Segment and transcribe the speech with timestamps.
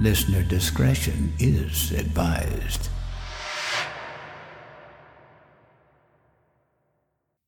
[0.00, 2.88] Listener discretion is advised.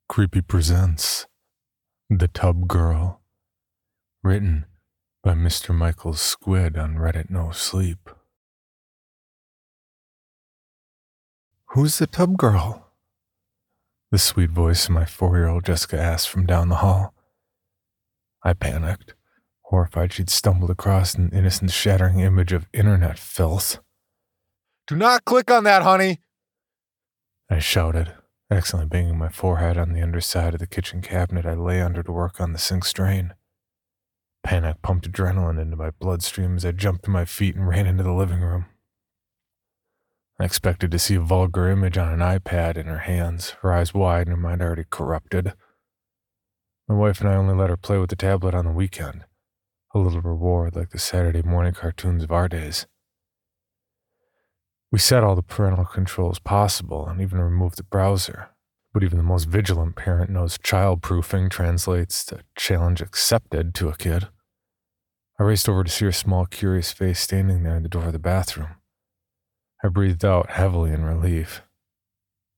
[0.09, 1.27] Creepy presents
[2.09, 3.21] The Tub Girl,
[4.23, 4.65] written
[5.25, 5.75] by Mr.
[5.75, 8.09] Michael Squid on Reddit No Sleep.
[11.71, 12.87] Who's the tub girl?
[14.13, 17.13] The sweet voice of my four year old Jessica asked from down the hall.
[18.45, 19.16] I panicked,
[19.67, 23.81] horrified she'd stumbled across an innocent shattering image of internet filth.
[24.87, 26.21] Do not click on that, honey!
[27.51, 28.15] I shouted,
[28.51, 32.13] accidentally banging my forehead on the underside of the kitchen cabinet I lay under to
[32.13, 33.35] work on the sink drain.
[34.45, 38.05] Panic pumped adrenaline into my bloodstream as I jumped to my feet and ran into
[38.05, 38.67] the living room.
[40.39, 43.93] I expected to see a vulgar image on an iPad in her hands, her eyes
[43.93, 45.55] wide and her mind already corrupted.
[46.87, 49.25] My wife and I only let her play with the tablet on the weekend,
[49.97, 52.87] a little reward like the Saturday morning cartoons of our days.
[54.93, 58.51] We set all the parental controls possible and even removed the browser,
[58.93, 64.29] but even the most vigilant parent knows childproofing translates to challenge accepted to a kid.
[65.41, 68.13] I raced over to see her small, curious face standing there in the door of
[68.13, 68.77] the bathroom.
[69.83, 71.63] I breathed out heavily in relief.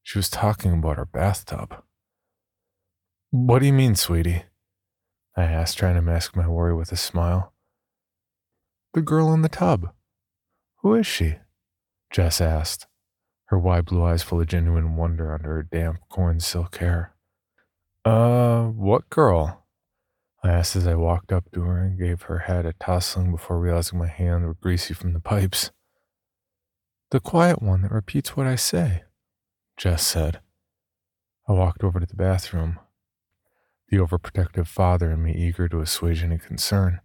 [0.02, 1.82] She was talking about her bathtub.
[3.30, 4.44] What do you mean, sweetie?
[5.38, 7.52] I asked, trying to mask my worry with a smile.
[8.92, 9.90] The girl in the tub.
[10.78, 11.36] Who is she?
[12.10, 12.88] Jess asked,
[13.44, 17.14] her wide blue eyes full of genuine wonder under her damp corn silk hair.
[18.04, 19.64] Uh, what girl?
[20.42, 23.60] I asked as I walked up to her and gave her head a tousling before
[23.60, 25.70] realizing my hands were greasy from the pipes.
[27.12, 29.04] The quiet one that repeats what I say,
[29.76, 30.40] Jess said.
[31.46, 32.80] I walked over to the bathroom,
[33.88, 37.00] the overprotective father in me eager to assuage any concern.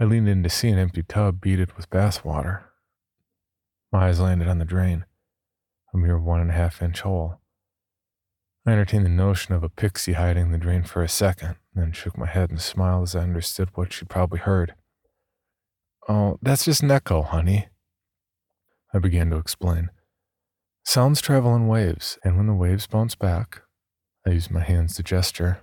[0.00, 2.66] I leaned in to see an empty tub beaded with bath water.
[3.92, 5.04] My eyes landed on the drain,
[5.94, 7.40] a mere one and a half inch hole.
[8.66, 11.92] I entertained the notion of a pixie hiding in the drain for a second, then
[11.92, 14.74] shook my head and smiled as I understood what she'd probably heard.
[16.08, 17.68] Oh, that's just an echo, honey.
[18.92, 19.90] I began to explain.
[20.84, 23.62] Sounds travel in waves, and when the waves bounce back,
[24.26, 25.60] I use my hands to gesture,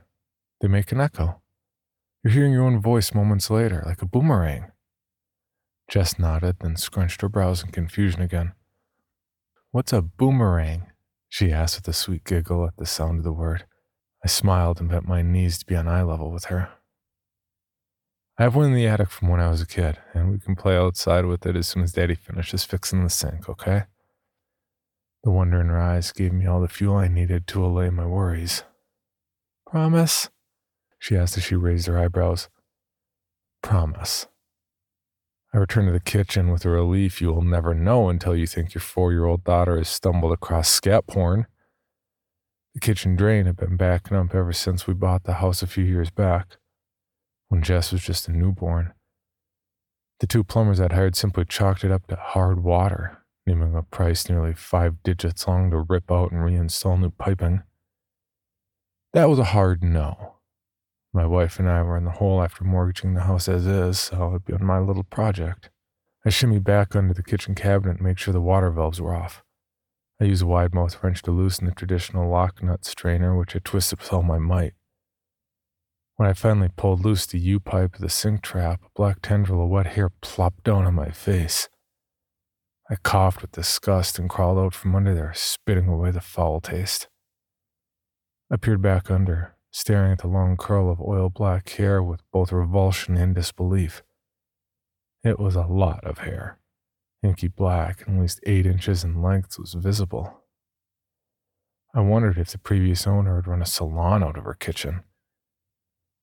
[0.63, 1.41] they make an echo.
[2.23, 4.71] You're hearing your own voice moments later, like a boomerang.
[5.89, 8.53] Jess nodded, then scrunched her brows in confusion again.
[9.71, 10.87] What's a boomerang?
[11.27, 13.65] she asked with a sweet giggle at the sound of the word.
[14.23, 16.69] I smiled and bent my knees to be on eye level with her.
[18.39, 20.55] I have one in the attic from when I was a kid, and we can
[20.55, 23.83] play outside with it as soon as Daddy finishes fixing the sink, okay?
[25.25, 28.05] The wonder in her eyes gave me all the fuel I needed to allay my
[28.05, 28.63] worries.
[29.69, 30.29] Promise?
[31.03, 32.47] She asked as she raised her eyebrows.
[33.61, 34.27] Promise.
[35.53, 38.73] I returned to the kitchen with a relief you will never know until you think
[38.73, 41.45] your four year old daughter has stumbled across scat porn.
[42.73, 45.83] The kitchen drain had been backing up ever since we bought the house a few
[45.83, 46.55] years back
[47.49, 48.93] when Jess was just a newborn.
[50.21, 54.29] The two plumbers I'd hired simply chalked it up to hard water, naming a price
[54.29, 57.63] nearly five digits long to rip out and reinstall new piping.
[59.11, 60.32] That was a hard no.
[61.13, 64.29] My wife and I were in the hole after mortgaging the house as is, so
[64.29, 65.69] it'd be on my little project.
[66.25, 69.43] I shimmied back under the kitchen cabinet and made sure the water valves were off.
[70.19, 73.59] I used a wide mouth wrench to loosen the traditional lock nut strainer, which I
[73.59, 74.73] twisted with all my might.
[76.15, 79.63] When I finally pulled loose the U pipe of the sink trap, a black tendril
[79.63, 81.69] of wet hair plopped down on my face.
[82.89, 87.07] I coughed with disgust and crawled out from under there, spitting away the foul taste.
[88.51, 92.51] I peered back under, staring at the long curl of oil black hair with both
[92.51, 94.03] revulsion and disbelief.
[95.23, 96.59] It was a lot of hair.
[97.23, 100.41] Inky black and at least eight inches in length was visible.
[101.93, 105.03] I wondered if the previous owner had run a salon out of her kitchen.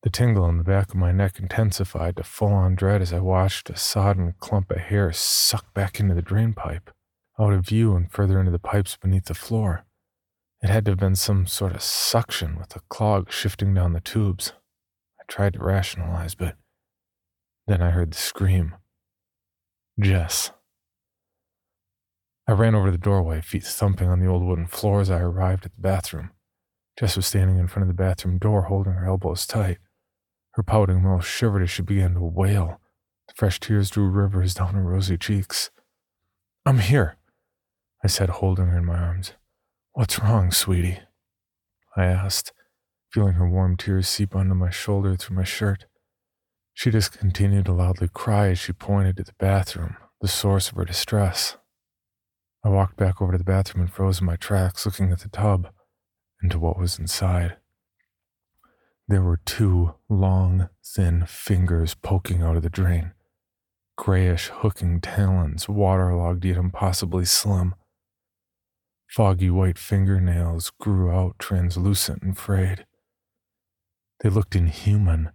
[0.03, 3.21] The tingle in the back of my neck intensified to full on dread as I
[3.21, 6.91] watched a sodden clump of hair suck back into the drain pipe,
[7.39, 9.87] out of view and further into the pipes beneath the floor.
[10.63, 14.01] It had to have been some sort of suction with a clog shifting down the
[14.01, 14.53] tubes.
[15.19, 16.57] I tried to rationalize, but
[17.67, 18.75] then I heard the scream.
[19.99, 20.53] Jess.
[22.47, 25.65] I ran over the doorway, feet thumping on the old wooden floor as I arrived
[25.65, 26.31] at the bathroom.
[26.99, 29.79] Jess was standing in front of the bathroom door, holding her elbows tight.
[30.53, 32.81] Her pouting mouth shivered as she began to wail.
[33.29, 35.71] The fresh tears drew rivers down her rosy cheeks.
[36.67, 37.17] I'm here,
[38.05, 39.33] I said, holding her in my arms.
[39.93, 41.01] What's wrong, sweetie?
[41.97, 42.53] I asked,
[43.11, 45.87] feeling her warm tears seep onto my shoulder through my shirt.
[46.73, 50.77] She just continued to loudly cry as she pointed to the bathroom, the source of
[50.77, 51.57] her distress.
[52.65, 55.29] I walked back over to the bathroom and froze in my tracks, looking at the
[55.29, 55.69] tub
[56.41, 57.57] and to what was inside.
[59.09, 63.13] There were two long, thin fingers poking out of the drain,
[63.97, 67.75] grayish hooking talons, waterlogged yet impossibly slim.
[69.11, 72.87] Foggy white fingernails grew out translucent and frayed.
[74.21, 75.33] They looked inhuman,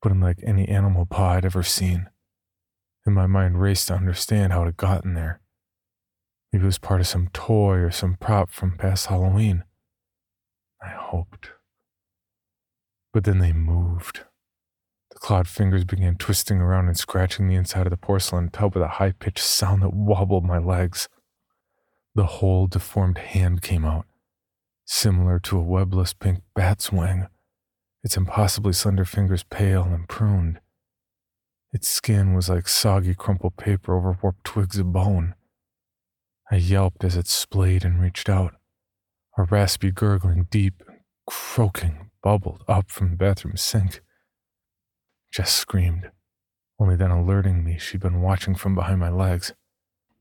[0.00, 2.08] but unlike any animal paw I'd ever seen.
[3.04, 5.40] And my mind raced to understand how it had gotten there.
[6.52, 9.64] Maybe it was part of some toy or some prop from past Halloween.
[10.80, 11.50] I hoped.
[13.12, 14.20] But then they moved.
[15.10, 18.84] The clawed fingers began twisting around and scratching the inside of the porcelain tub with
[18.84, 21.08] a high pitched sound that wobbled my legs.
[22.16, 24.06] The whole deformed hand came out,
[24.86, 27.26] similar to a webless pink bat's wing,
[28.02, 30.60] its impossibly slender fingers pale and pruned.
[31.74, 35.34] Its skin was like soggy crumpled paper over warped twigs of bone.
[36.50, 38.54] I yelped as it splayed and reached out.
[39.36, 40.82] A raspy gurgling, deep,
[41.26, 44.00] croaking bubbled up from the bathroom sink.
[45.30, 46.10] Jess screamed,
[46.80, 49.52] only then alerting me she'd been watching from behind my legs.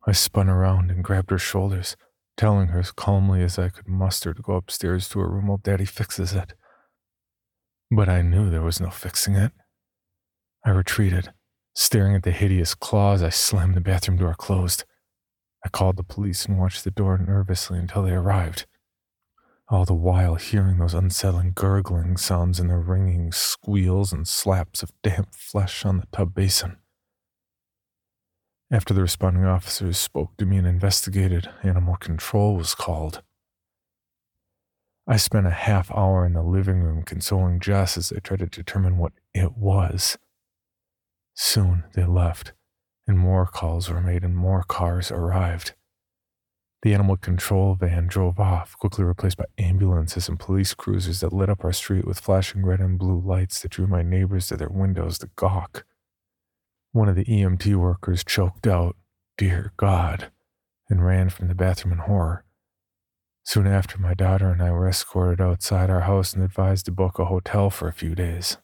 [0.07, 1.95] I spun around and grabbed her shoulders,
[2.37, 5.57] telling her as calmly as I could muster to go upstairs to her room while
[5.57, 6.53] Daddy fixes it.
[7.89, 9.51] But I knew there was no fixing it.
[10.65, 11.31] I retreated,
[11.75, 13.23] staring at the hideous claws.
[13.23, 14.83] I slammed the bathroom door closed.
[15.65, 18.65] I called the police and watched the door nervously until they arrived
[19.67, 24.91] all the while hearing those unsettling gurgling sounds and the ringing squeals and slaps of
[25.01, 26.77] damp flesh on the tub basin.
[28.71, 33.21] After the responding officers spoke to me and investigated, animal control was called.
[35.07, 38.47] I spent a half hour in the living room consoling Jess as they tried to
[38.47, 40.17] determine what it was.
[41.35, 42.53] Soon they left,
[43.05, 45.73] and more calls were made and more cars arrived.
[46.81, 51.49] The animal control van drove off, quickly replaced by ambulances and police cruisers that lit
[51.49, 54.69] up our street with flashing red and blue lights that drew my neighbors to their
[54.69, 55.85] windows to gawk.
[56.95, 58.95] One of the EMT workers choked out,
[59.37, 60.31] Dear God,
[60.89, 62.45] and ran from the bathroom in horror.
[63.43, 67.19] Soon after, my daughter and I were escorted outside our house and advised to book
[67.19, 68.57] a hotel for a few days.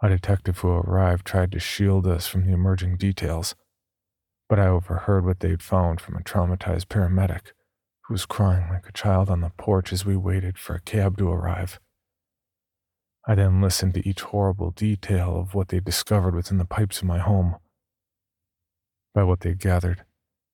[0.00, 3.56] A detective who arrived tried to shield us from the emerging details
[4.50, 7.52] but I overheard what they'd found from a traumatized paramedic
[8.02, 11.16] who was crying like a child on the porch as we waited for a cab
[11.18, 11.78] to arrive.
[13.26, 17.08] I then listened to each horrible detail of what they discovered within the pipes of
[17.08, 17.56] my home.
[19.14, 20.04] By what they gathered,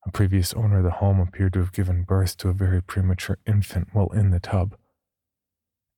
[0.06, 3.38] a previous owner of the home appeared to have given birth to a very premature
[3.46, 4.76] infant while in the tub,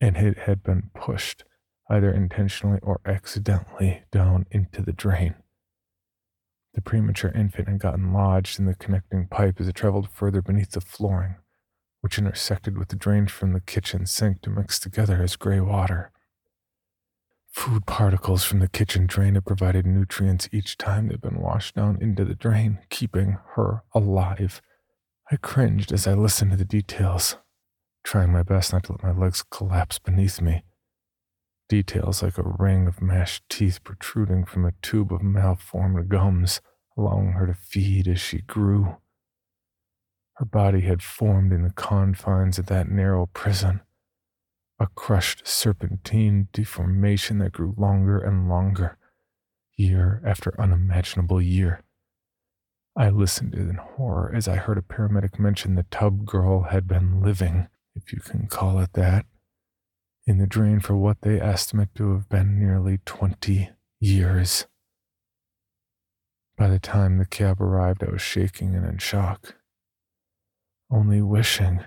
[0.00, 1.44] and it had been pushed,
[1.90, 5.34] either intentionally or accidentally, down into the drain.
[6.74, 10.72] The premature infant had gotten lodged in the connecting pipe as it traveled further beneath
[10.72, 11.36] the flooring,
[12.02, 16.12] which intersected with the drain from the kitchen sink to mix together as gray water.
[17.58, 21.98] Food particles from the kitchen drain had provided nutrients each time they'd been washed down
[22.00, 24.62] into the drain, keeping her alive.
[25.28, 27.36] I cringed as I listened to the details,
[28.04, 30.62] trying my best not to let my legs collapse beneath me.
[31.68, 36.60] Details like a ring of mashed teeth protruding from a tube of malformed gums,
[36.96, 38.98] allowing her to feed as she grew.
[40.34, 43.80] Her body had formed in the confines of that narrow prison,
[44.80, 48.96] a crushed serpentine deformation that grew longer and longer,
[49.76, 51.82] year after unimaginable year.
[52.96, 57.22] I listened in horror as I heard a paramedic mention the tub girl had been
[57.22, 59.26] living, if you can call it that,
[60.26, 63.70] in the drain for what they estimate to have been nearly 20
[64.00, 64.66] years.
[66.56, 69.54] By the time the cab arrived, I was shaking and in shock,
[70.90, 71.84] only wishing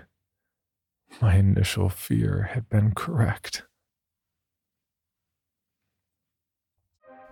[1.20, 3.62] my initial fear had been correct.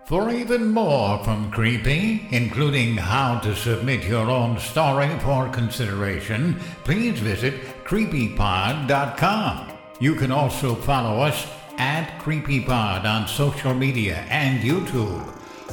[0.05, 7.19] For even more from Creepy, including how to submit your own story for consideration, please
[7.19, 7.53] visit
[7.85, 9.71] creepypod.com.
[10.01, 11.47] You can also follow us
[11.77, 15.25] at CreepyPod on social media and YouTube.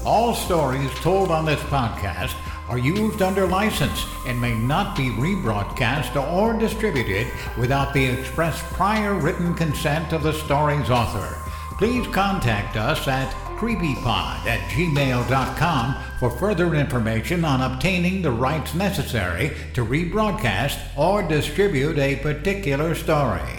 [0.05, 2.35] All stories told on this podcast
[2.69, 9.15] are used under license and may not be rebroadcast or distributed without the express prior
[9.15, 11.37] written consent of the story's author.
[11.79, 19.53] Please contact us at creepypod at gmail.com for further information on obtaining the rights necessary
[19.75, 23.58] to rebroadcast or distribute a particular story.